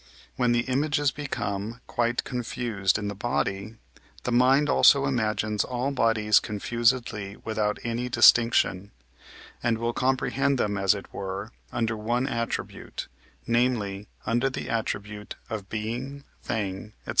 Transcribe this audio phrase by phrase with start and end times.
[0.35, 3.75] When the images become quite confused in the body,
[4.23, 8.89] the mind also imagines all bodies confusedly without any distinction,
[9.61, 13.09] and will comprehend them, as it were, under one attribute,
[13.45, 17.09] namely, under the attribute of Being, Thing, &c.